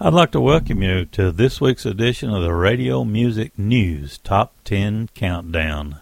[0.00, 4.54] I'd like to welcome you to this week's edition of the Radio Music News Top
[4.62, 5.98] 10 Countdown.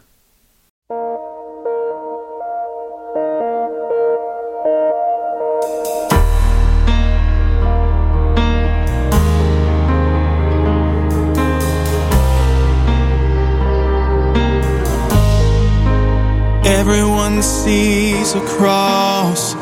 [16.66, 19.54] Everyone sees a cross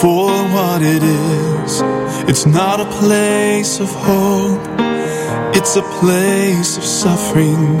[0.00, 1.95] for what it is.
[2.28, 4.60] It's not a place of hope,
[5.54, 7.80] it's a place of suffering.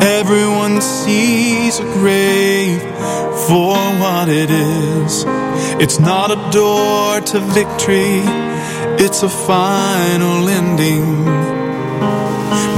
[0.00, 2.80] Everyone sees a grave
[3.48, 5.24] for what it is.
[5.82, 8.22] It's not a door to victory,
[9.04, 11.24] it's a final ending.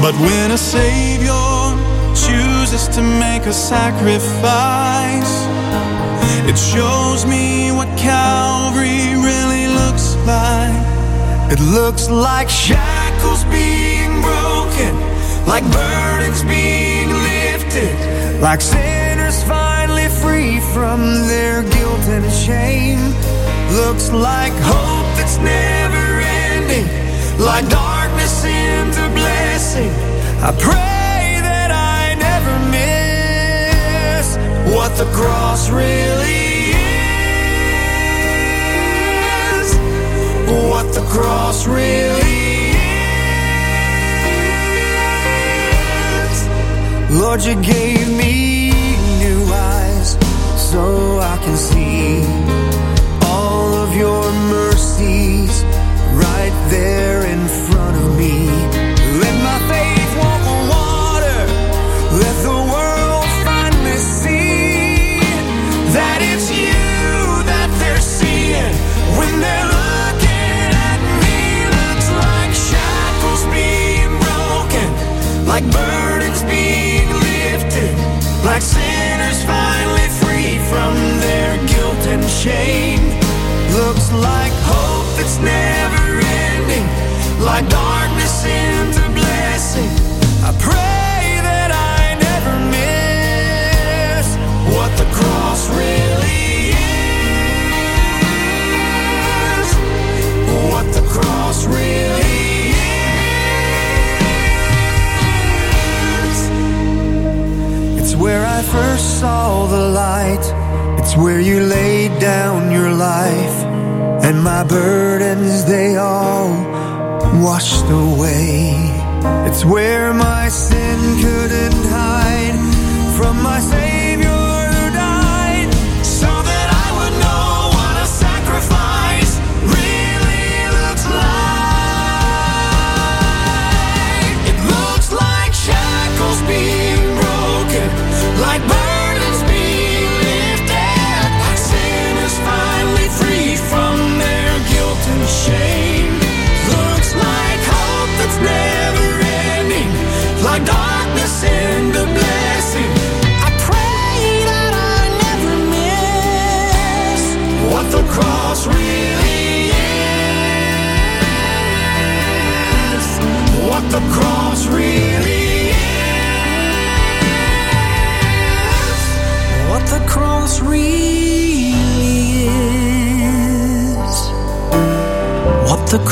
[0.01, 1.77] But when a Savior
[2.15, 5.35] chooses to make a sacrifice,
[6.49, 10.66] it shows me what Calvary really looks like.
[11.49, 14.93] It looks like shackles being broken,
[15.47, 22.99] like burdens being lifted, like sinners finally free from their guilt and shame.
[23.77, 26.89] Looks like hope that's never ending,
[27.39, 29.93] like darkness into blessing.
[30.43, 34.37] I pray that I never miss
[34.75, 36.46] what the cross really
[40.71, 42.47] what the cross really
[46.25, 46.39] is.
[47.21, 48.71] Lord, you gave me
[49.25, 50.17] new eyes
[50.71, 52.23] so I can see
[53.25, 54.25] all of your
[54.57, 55.65] mercies
[56.25, 57.36] right there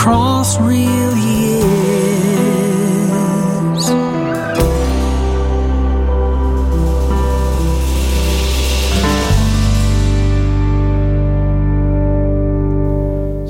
[0.04, 1.74] cross really is.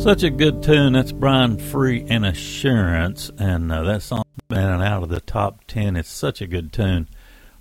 [0.00, 0.92] Such a good tune.
[0.92, 3.32] That's Brian Free and Assurance.
[3.36, 5.96] And uh, that song been out of the top 10.
[5.96, 7.08] It's such a good tune.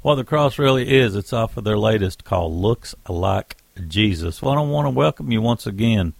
[0.03, 4.39] What the Cross really is, it's off of their latest called Looks Like Jesus.
[4.39, 6.13] Well, I want to welcome you once again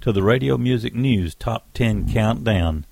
[0.00, 2.86] to the Radio Music News Top 10 Countdown.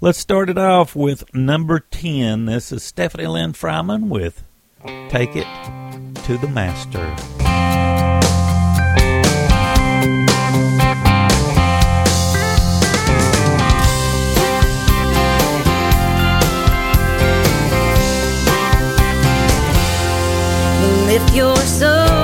[0.00, 2.46] Let's start it off with number 10.
[2.46, 4.42] This is Stephanie Lynn Fryman with
[5.08, 5.46] Take It
[6.24, 7.14] to the Master.
[21.06, 22.23] If your soul's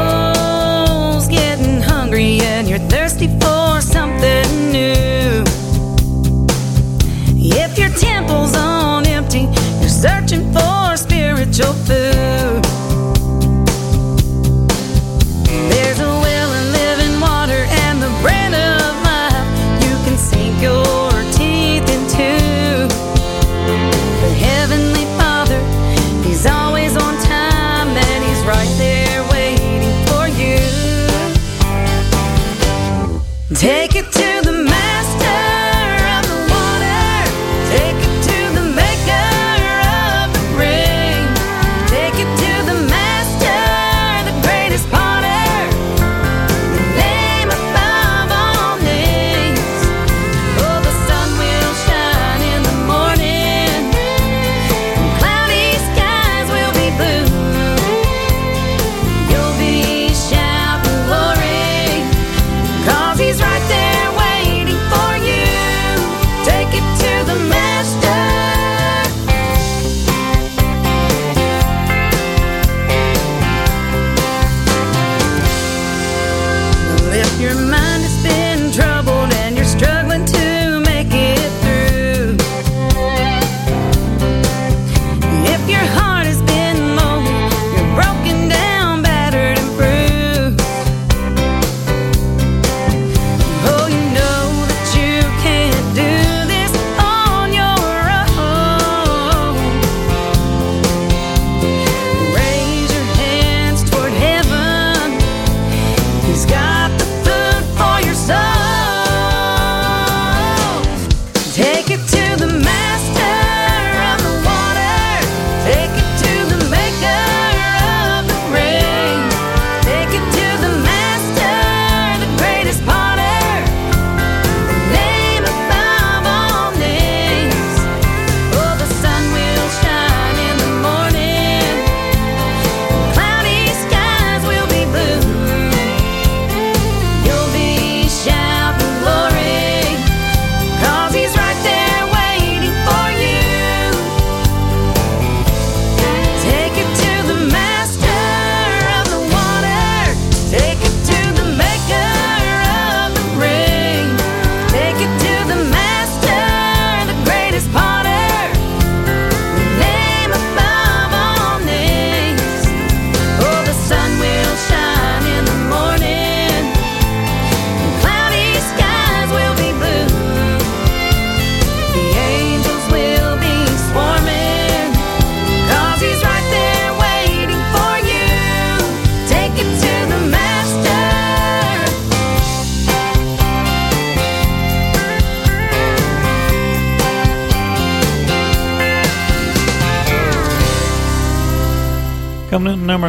[11.60, 12.19] spiritual food.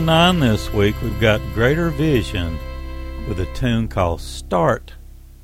[0.06, 2.58] Nine this week, we've got Greater Vision
[3.28, 4.96] with a tune called Start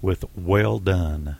[0.01, 1.37] with Well Done.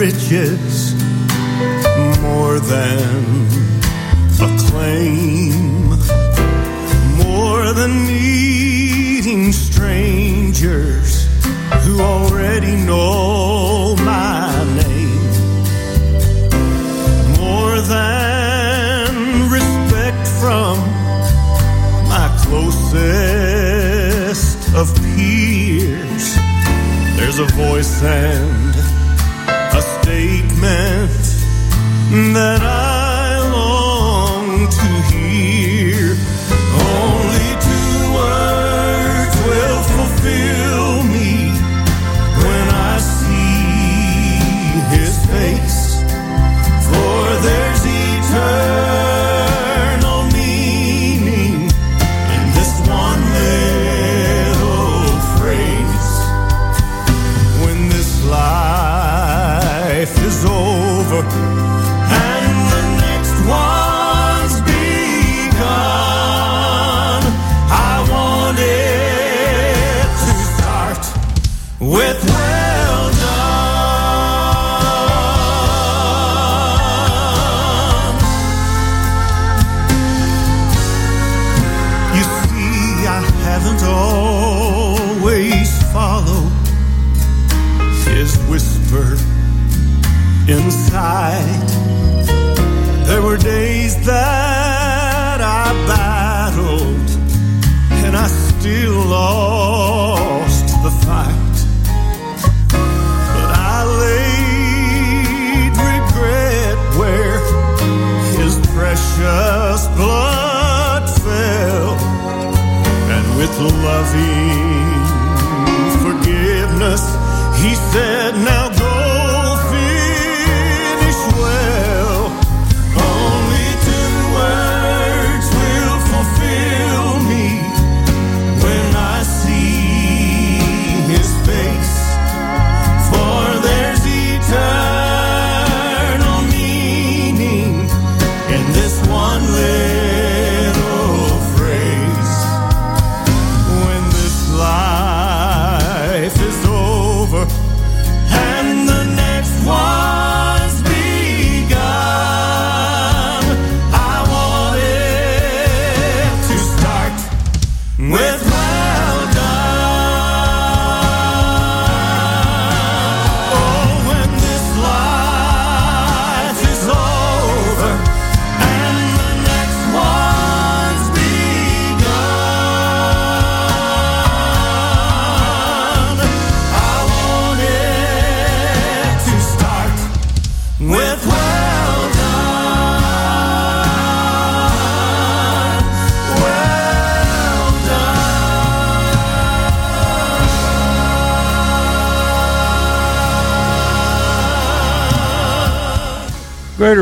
[0.00, 0.94] Riches
[2.22, 3.46] more than
[4.40, 5.90] acclaim,
[7.18, 11.28] more than meeting strangers
[11.84, 15.32] who already know my name,
[17.36, 20.78] more than respect from
[22.08, 23.78] my closest
[24.74, 26.24] of peers.
[27.18, 28.69] There's a voice and
[30.60, 32.79] statement that I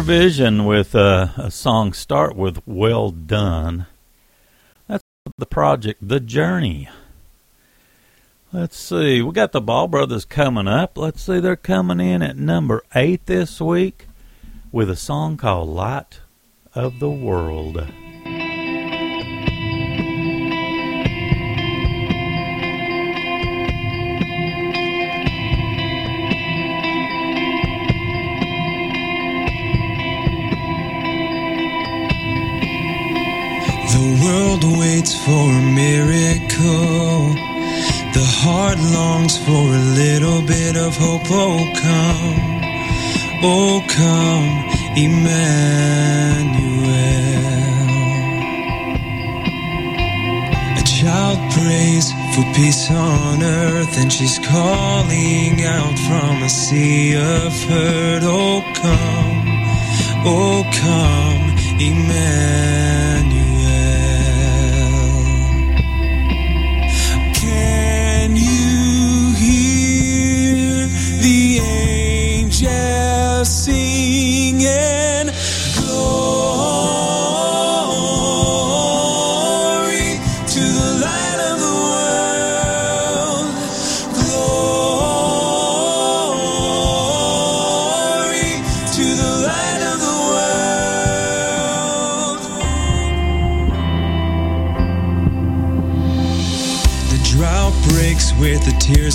[0.01, 3.87] Vision with a song start with Well Done.
[4.87, 5.05] That's
[5.37, 6.89] the project The Journey.
[8.53, 9.21] Let's see.
[9.21, 10.97] We got the Ball Brothers coming up.
[10.97, 11.41] Let's see.
[11.41, 14.07] They're coming in at number eight this week
[14.73, 16.21] with a song called Light
[16.75, 17.87] of the World.
[34.49, 37.35] World waits for a miracle.
[38.17, 41.31] The heart longs for a little bit of hope.
[41.31, 42.61] Oh, come,
[43.45, 44.49] oh, come,
[44.97, 45.69] Emmanuel.
[50.81, 57.53] A child prays for peace on earth, and she's calling out from a sea of
[57.65, 58.23] hurt.
[58.25, 59.41] Oh, come,
[60.25, 61.45] oh, come,
[61.81, 62.88] Emmanuel.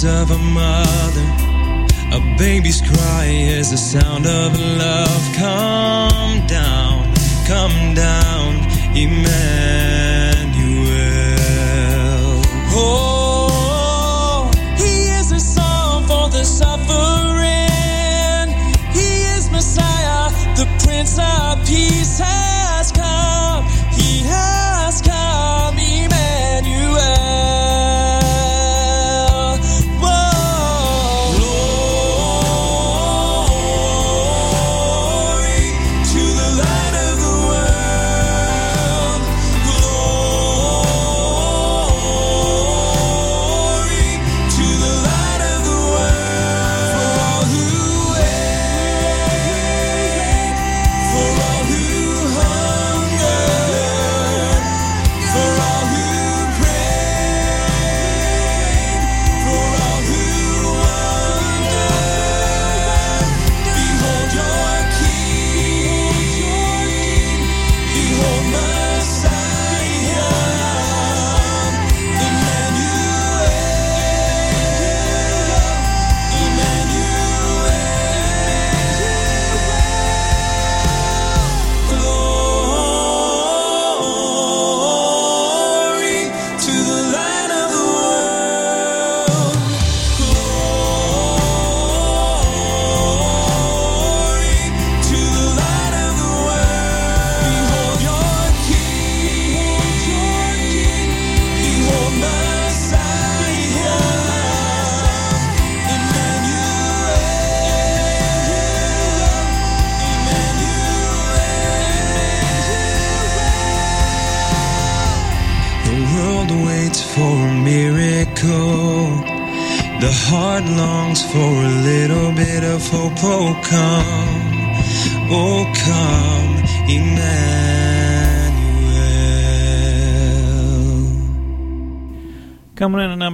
[0.06, 1.28] Of a mother.
[2.12, 5.24] A baby's cry is the sound of love.
[5.36, 7.14] Come down,
[7.48, 8.56] come down,
[8.96, 9.63] Emmanuel.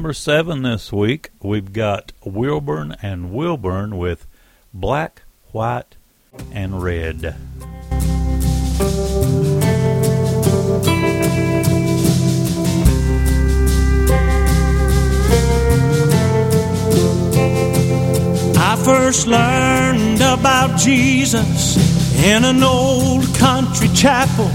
[0.10, 4.26] Number seven this week, we've got Wilburn and Wilburn with
[4.74, 5.98] Black, White,
[6.52, 7.36] and Red.
[18.58, 21.78] I first learned about Jesus
[22.26, 24.50] in an old country chapel,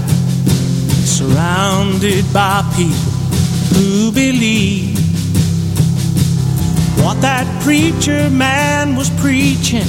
[1.05, 3.13] surrounded by people
[3.71, 5.04] who believe
[7.05, 9.85] what that preacher man was preaching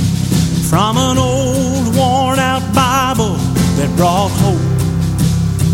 [0.68, 3.36] from an old worn out Bible
[3.78, 4.76] that brought hope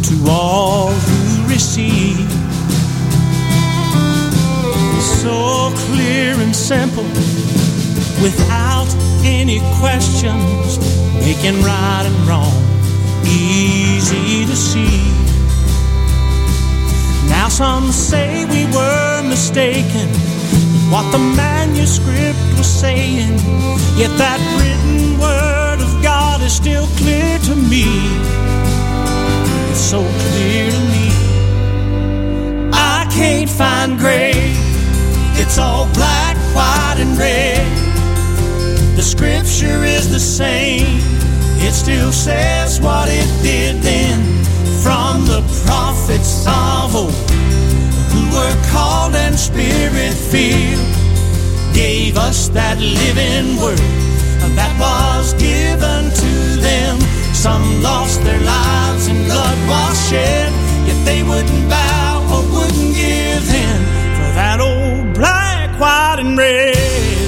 [0.06, 2.30] to all who receive.
[5.02, 7.10] So clear and simple
[8.22, 8.86] without
[9.24, 10.78] any questions,
[11.26, 12.54] making right and wrong
[13.26, 15.02] easy to see.
[17.28, 20.08] Now some say we were mistaken,
[20.92, 23.32] what the manuscript was saying,
[23.96, 27.88] yet that written word of God is still clear to me.
[29.70, 31.08] It's so clear to me.
[32.74, 34.34] I can't find gray,
[35.40, 37.64] it's all black, white, and red.
[38.94, 41.00] The scripture is the same.
[41.64, 44.44] It still says what it did then
[44.84, 47.31] from the prophets of old
[48.34, 50.92] were called and spirit filled
[51.74, 54.02] gave us that living word
[54.56, 57.00] that was given to them.
[57.34, 60.52] Some lost their lives and blood was shed,
[60.86, 63.80] yet they wouldn't bow or wouldn't give in
[64.16, 67.21] for that old black, white, and red.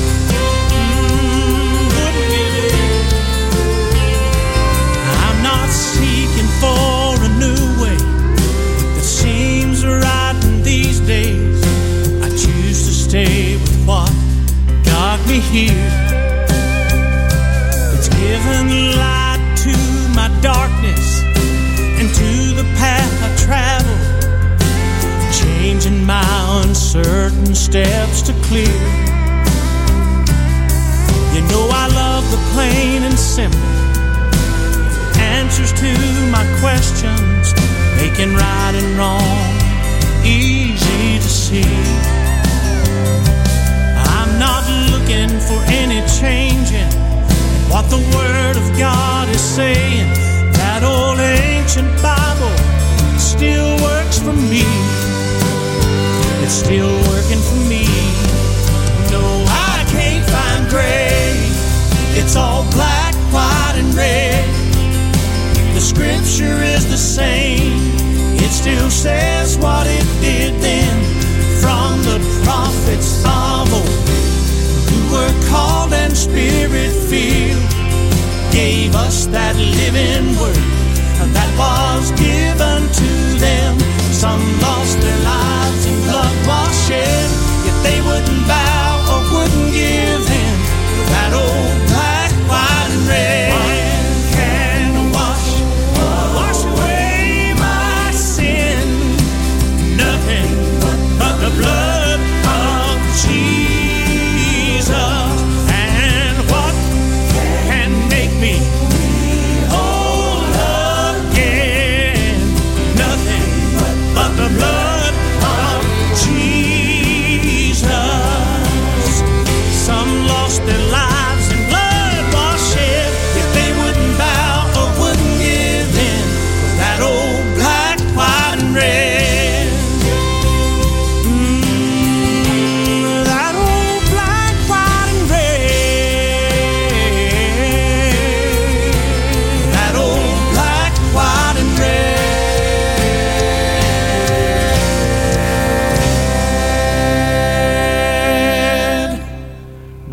[15.54, 15.88] Here.
[17.94, 18.66] It's given
[18.98, 19.74] light to
[20.18, 21.22] my darkness
[21.98, 23.98] and to the path I travel,
[25.30, 26.26] changing my
[26.60, 28.80] uncertain steps to clear.
[31.34, 33.60] You know I love the plain and simple
[35.38, 35.92] answers to
[36.34, 37.54] my questions,
[38.02, 39.54] making right and wrong
[40.26, 42.43] easy to see.
[44.66, 46.90] Looking for any changing
[47.68, 50.06] what the Word of God is saying.
[50.54, 52.54] That old ancient Bible
[53.18, 54.64] still works for me.
[56.42, 57.84] It's still working for me.
[59.10, 61.34] No, I can't find gray.
[62.20, 64.44] It's all black, white, and red.
[65.74, 67.74] The scripture is the same.
[68.38, 70.96] It still says what it did then
[71.60, 73.93] from the prophets of old
[75.54, 77.70] called and spirit filled
[78.50, 80.66] gave us that living word
[81.36, 83.10] that was given to
[83.44, 83.72] them.
[84.22, 85.20] Some lost their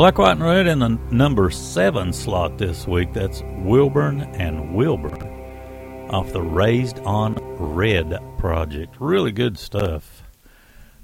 [0.01, 3.13] Black, White, and Red in the number seven slot this week.
[3.13, 5.21] That's Wilburn and Wilburn
[6.09, 8.95] off the Raised on Red project.
[8.99, 10.23] Really good stuff.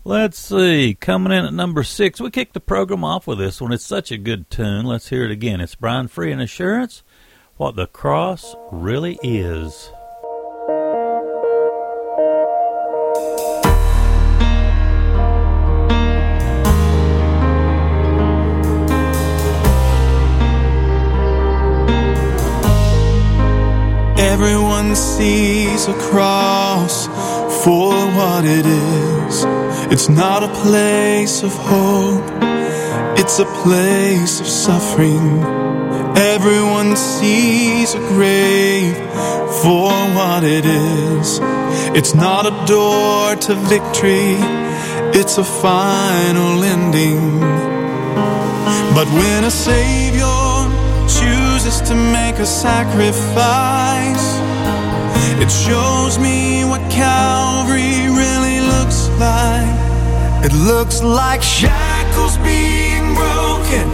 [0.04, 0.96] Let's see.
[0.96, 3.72] Coming in at number six, we kicked the program off with this one.
[3.72, 4.88] It's such a good tune.
[4.88, 5.62] Let's hear it again.
[5.62, 7.04] It's Brian Free and Assurance.
[7.58, 9.92] What the cross really is.
[24.98, 27.08] Sees a cross
[27.64, 29.46] for what it is.
[29.92, 32.28] It's not a place of hope,
[33.18, 35.28] it's a place of suffering.
[36.36, 38.96] Everyone sees a grave
[39.62, 41.40] for what it is.
[41.98, 44.36] It's not a door to victory,
[45.20, 47.40] it's a final ending.
[48.98, 50.07] But when a Savior
[51.68, 54.28] chooses to make a sacrifice,
[55.42, 59.76] it shows me what Calvary really looks like.
[60.46, 63.88] It looks like shackles being broken,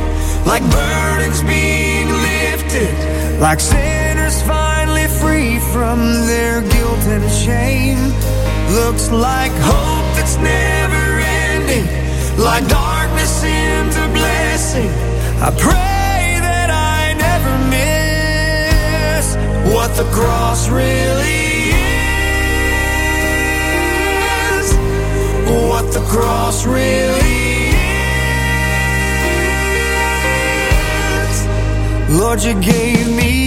[0.45, 8.03] like burdens being lifted, like sinners finally free from their guilt and shame.
[8.75, 11.86] Looks like hope that's never ending,
[12.38, 14.89] like darkness into blessing.
[15.41, 15.92] I pray
[19.84, 21.72] what the cross really
[24.58, 24.67] is.
[25.69, 27.67] What the cross really
[31.28, 32.17] is.
[32.17, 33.42] Lord, you gave me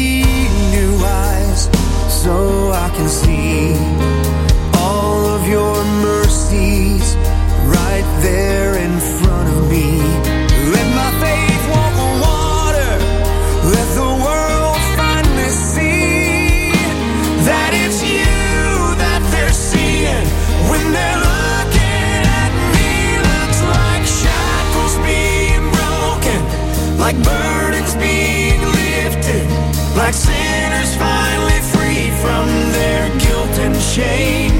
[30.07, 34.55] like sinners finally free from their guilt and shame.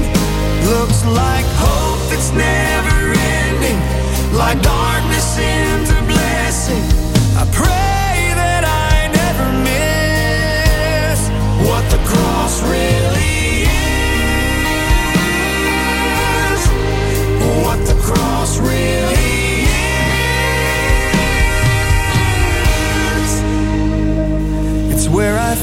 [0.65, 3.79] Looks like hope that's never ending,
[4.35, 6.96] like darkness into blessing.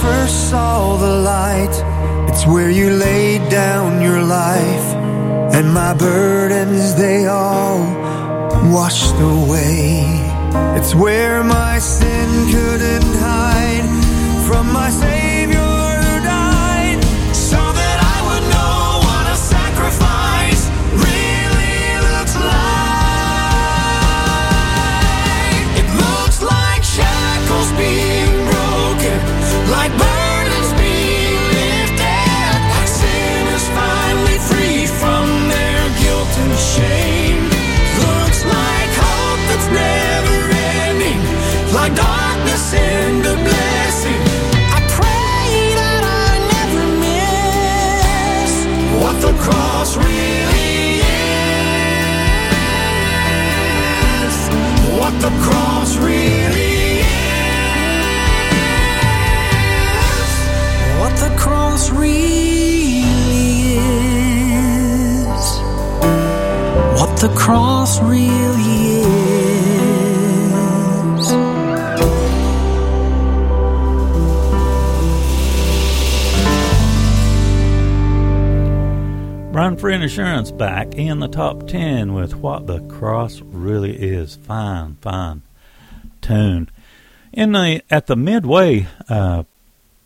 [0.05, 1.75] First saw the light.
[2.31, 4.89] It's where you laid down your life.
[5.57, 7.79] And my burdens, they all
[8.79, 10.05] washed away.
[10.79, 13.89] It's where my sin couldn't hide
[14.47, 15.14] from my Savior
[68.01, 68.63] really
[69.01, 69.65] is.
[79.53, 84.37] Brian Free and Assurance back in the top 10 with What the Cross Really Is.
[84.37, 85.43] Fine, fine
[86.25, 86.71] tune.
[87.33, 89.45] In the At the midway uh,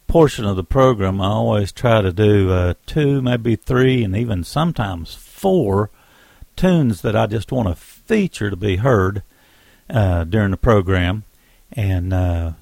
[0.07, 4.45] portion of the program, I always try to do uh, two, maybe three, and even
[4.45, 5.91] sometimes four
[6.59, 9.23] tunes that I just want to feature to be heard
[9.89, 11.23] uh, during the program.
[11.73, 12.53] And uh,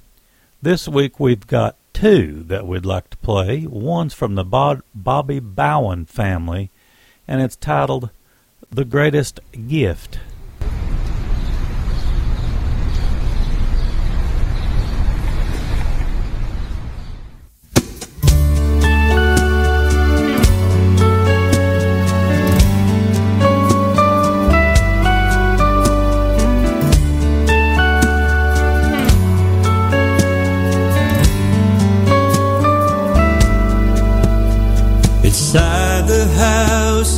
[0.61, 3.67] this week we've got two that we'd like to play.
[3.67, 6.71] One's from the Bob- Bobby Bowen family,
[7.27, 8.11] and it's titled
[8.71, 10.19] The Greatest Gift.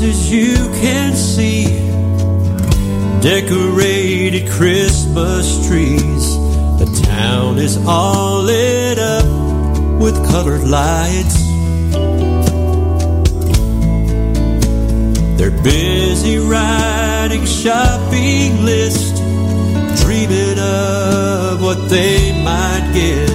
[0.03, 1.65] As you can see,
[3.21, 6.37] decorated Christmas trees.
[6.79, 9.25] The town is all lit up
[10.01, 11.43] with colored lights.
[15.37, 19.19] They're busy writing shopping lists,
[20.03, 23.29] dreaming of what they might get.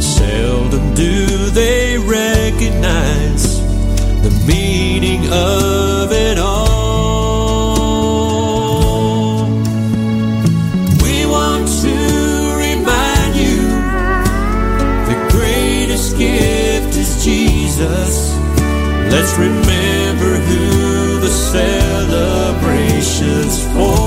[0.00, 3.51] Seldom do they recognize
[4.22, 6.62] the meaning of it all.
[11.02, 11.96] We want to
[12.66, 13.56] remind you
[15.10, 18.30] the greatest gift is Jesus.
[19.10, 24.01] Let's remember who the celebration's for.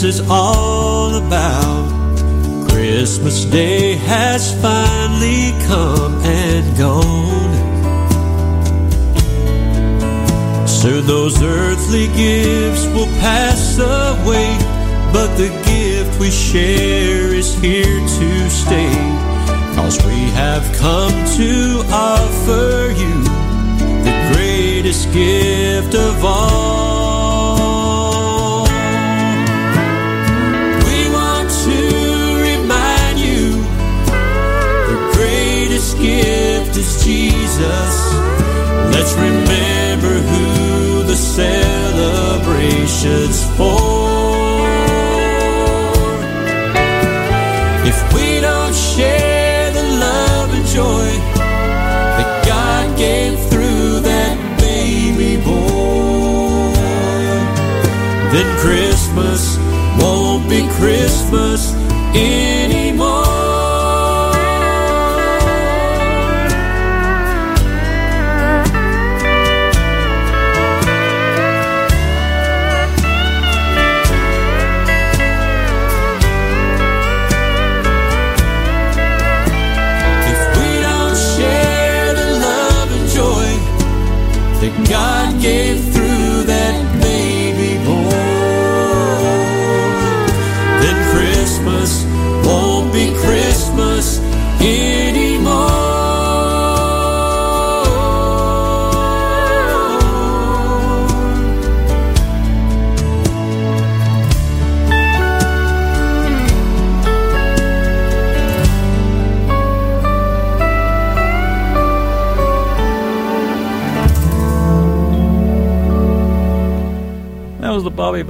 [0.00, 1.90] this is all about.
[2.70, 7.52] Christmas Day has finally come and gone.
[10.66, 14.56] Soon those earthly gifts will pass away,
[15.12, 18.94] but the gift we share is here to stay.
[19.74, 23.22] Cause we have come to offer you
[24.06, 26.99] the greatest gift of all.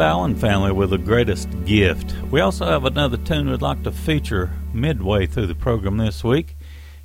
[0.00, 2.14] Allen family with the greatest gift.
[2.30, 6.56] We also have another tune we'd like to feature midway through the program this week.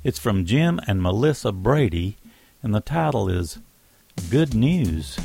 [0.02, 2.16] It's from Jim and Melissa Brady,
[2.62, 3.58] and the title is
[4.30, 5.16] Good News.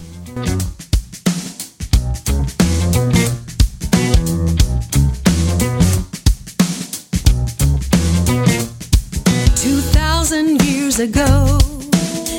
[9.56, 11.58] Two thousand years ago,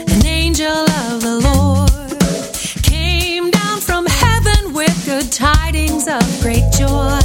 [0.09, 0.92] an angel.
[6.73, 7.22] joy.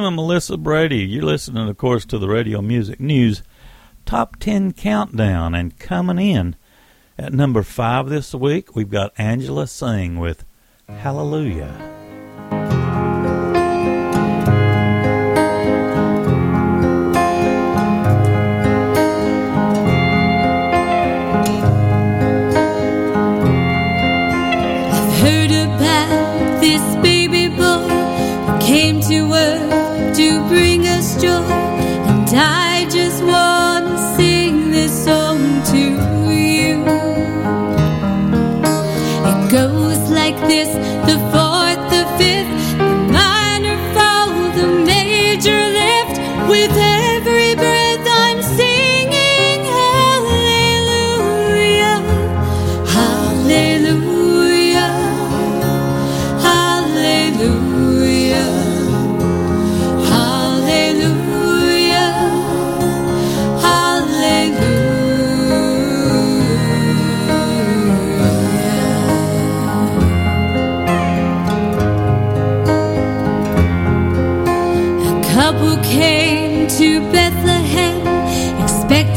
[0.00, 1.00] William and Melissa Brady.
[1.04, 3.42] You're listening, of course, to the Radio Music News
[4.06, 5.54] Top 10 Countdown.
[5.54, 6.56] And coming in
[7.18, 10.46] at number five this week, we've got Angela Singh with
[10.88, 11.76] Hallelujah.
[28.60, 29.59] came to earth.
[40.50, 40.68] this
[41.06, 41.19] the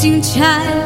[0.04, 0.83] 精彩。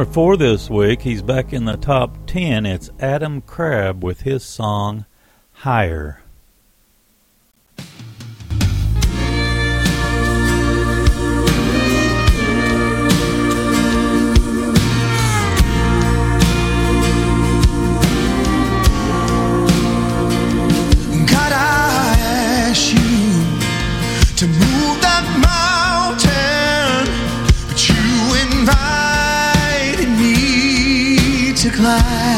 [0.00, 2.64] Number four this week, he's back in the top ten.
[2.64, 5.04] It's Adam Crabb with his song
[5.52, 6.19] Higher.
[31.80, 32.29] smile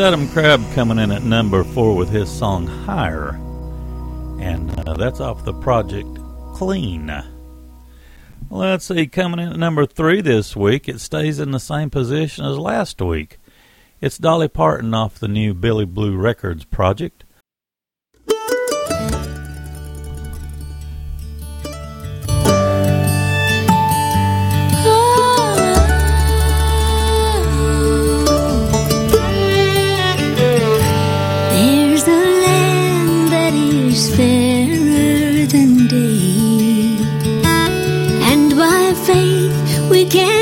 [0.00, 3.38] Adam Crabb coming in at number four with his song Higher,
[4.40, 6.08] and uh, that's off the project
[6.54, 7.12] Clean.
[8.48, 12.46] Let's see, coming in at number three this week, it stays in the same position
[12.46, 13.38] as last week.
[14.00, 17.24] It's Dolly Parton off the new Billy Blue Records project,
[39.90, 40.39] we can't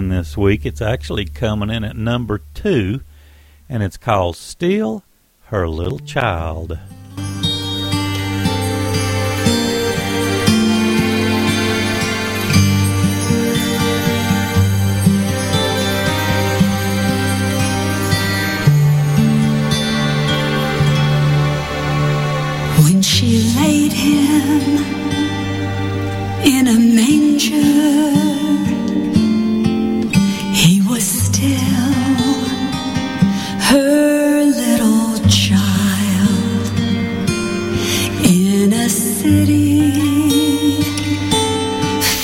[0.00, 0.64] in this week.
[0.64, 3.02] It's actually coming in at number two,
[3.68, 5.04] and it's called Still
[5.48, 6.78] Her Little Child.
[22.82, 24.78] When she laid him
[26.42, 28.29] in a manger.
[39.30, 40.82] city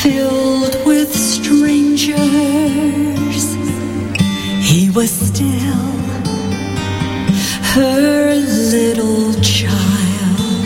[0.03, 2.17] filled with strangers.
[4.71, 5.93] He was still
[7.75, 8.35] her
[8.75, 10.65] little child.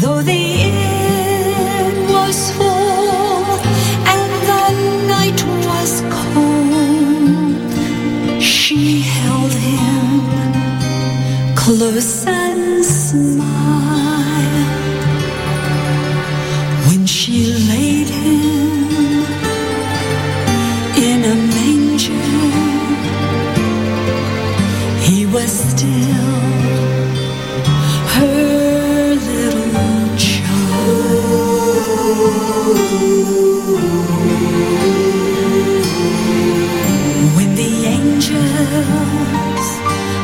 [0.00, 3.48] Though the inn was full
[4.14, 4.64] and the
[5.14, 7.62] night was cold,
[8.52, 10.22] she held him
[11.56, 13.53] close and smiled.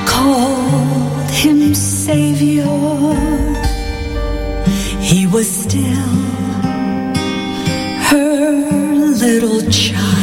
[0.06, 2.64] Called him Savior,
[5.00, 6.10] he was still
[8.10, 8.50] her
[9.24, 10.19] little child.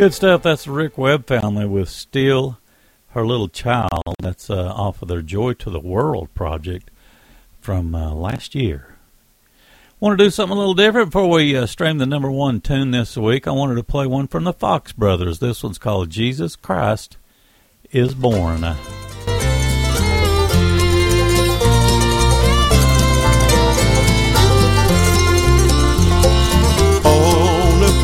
[0.00, 0.42] Good stuff.
[0.44, 2.56] That's the Rick Webb family with Still
[3.08, 4.14] Her Little Child.
[4.18, 6.90] That's uh, off of their Joy to the World project
[7.60, 8.96] from uh, last year.
[10.00, 12.92] Want to do something a little different before we uh, stream the number one tune
[12.92, 13.46] this week?
[13.46, 15.38] I wanted to play one from the Fox Brothers.
[15.38, 17.18] This one's called Jesus Christ
[17.92, 18.64] is Born.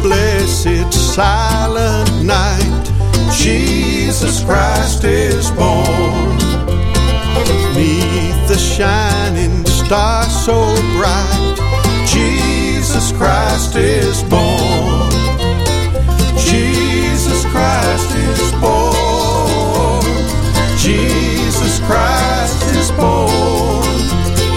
[0.03, 2.85] Blessed silent night,
[3.33, 6.37] Jesus Christ is born.
[7.73, 11.57] Neath the shining star so bright,
[12.07, 15.11] Jesus Christ is born.
[16.37, 20.05] Jesus Christ is born.
[20.77, 23.97] Jesus Christ is born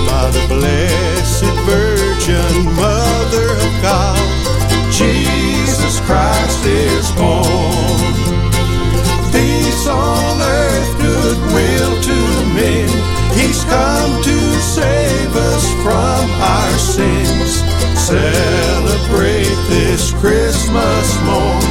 [0.09, 4.91] by the blessed Virgin Mother of God.
[4.91, 5.38] Jesus
[6.01, 8.13] Christ is born.
[9.31, 12.17] Peace on earth, goodwill to
[12.53, 12.89] men.
[13.33, 17.63] He's come to save us from our sins.
[17.97, 21.63] Celebrate this Christmas morn.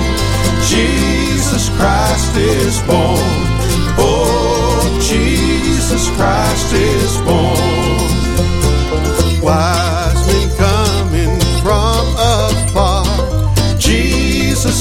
[0.67, 3.39] Jesus Christ is born.
[3.99, 7.99] Oh, Jesus Christ is born.
[9.43, 9.78] Wise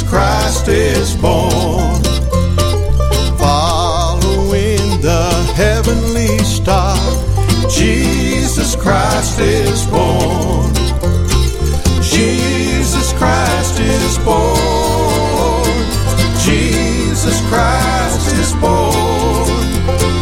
[0.09, 2.01] Christ is born.
[3.37, 6.97] Following the heavenly star.
[7.69, 10.73] Jesus Christ is born.
[12.01, 15.65] Jesus Christ is born.
[16.45, 19.67] Jesus Christ is born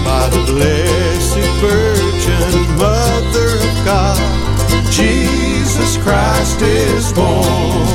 [0.03, 4.91] by the blessed Virgin Mother of God.
[4.91, 7.94] Jesus Christ is born.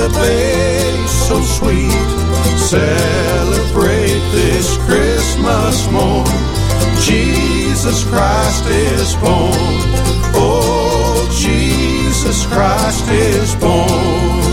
[0.00, 1.90] Worshiping the babe so sweet.
[2.58, 6.26] Celebrate this Christmas morn.
[7.00, 9.52] Jesus Christ is born.
[10.34, 14.49] Oh, Jesus Christ is born.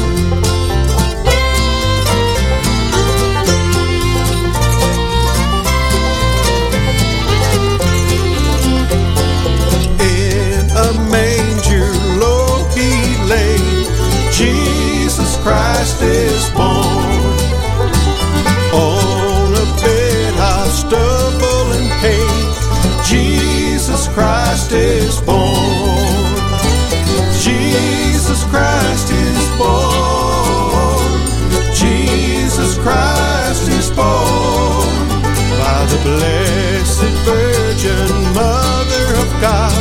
[36.07, 39.75] Blessed Virgin Mother of God.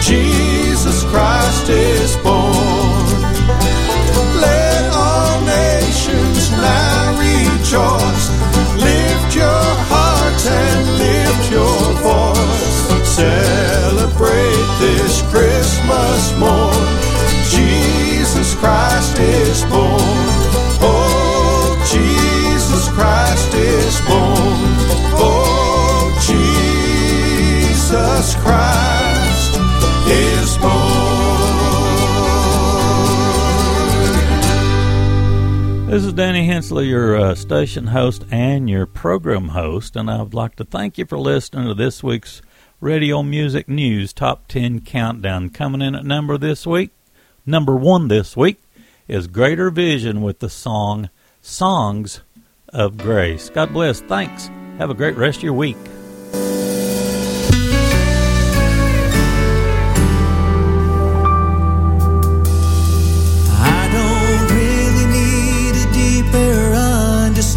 [0.00, 3.20] Jesus Christ is born.
[4.46, 8.26] Let all nations now rejoice.
[8.88, 12.78] Lift your hearts and lift your voice.
[13.04, 16.88] Celebrate this Christmas morn.
[17.56, 20.19] Jesus Christ is born.
[35.90, 40.34] This is Danny Hensley, your uh, station host and your program host, and I would
[40.34, 42.42] like to thank you for listening to this week's
[42.80, 45.50] Radio Music News Top 10 Countdown.
[45.50, 46.90] Coming in at number this week,
[47.44, 48.62] number one this week,
[49.08, 51.10] is Greater Vision with the song
[51.42, 52.20] Songs
[52.68, 53.50] of Grace.
[53.50, 54.00] God bless.
[54.00, 54.46] Thanks.
[54.78, 55.76] Have a great rest of your week.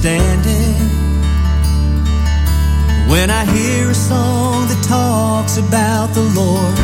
[0.06, 0.74] Understanding.
[3.10, 6.78] When I hear a song that talks about the Lord,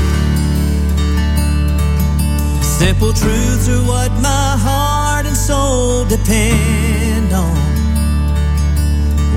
[2.64, 7.70] simple truths are what my heart and soul depend on.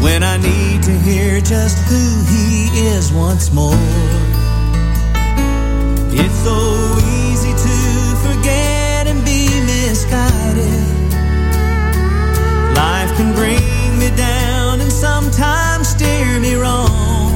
[0.03, 3.75] When I need to hear just who He is once more.
[6.15, 10.83] It's so easy to forget and be misguided.
[12.77, 13.72] Life can bring
[14.17, 17.33] down and sometimes steer me wrong.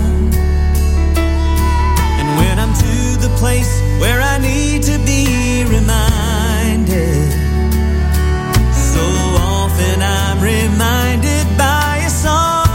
[2.19, 7.33] And when I'm to the place where I need to be reminded,
[8.93, 9.05] so
[9.59, 12.67] often I'm reminded by a song.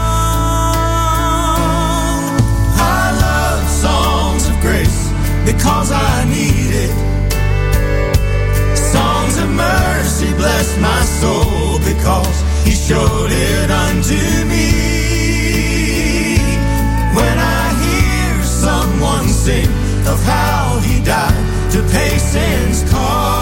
[2.76, 5.10] I love songs of grace
[5.44, 6.94] because I need it.
[8.76, 14.20] Songs of mercy bless my soul because he showed it unto
[14.52, 14.68] me.
[17.16, 19.68] When I hear someone sing
[20.06, 23.41] of how he died to pay sin's call.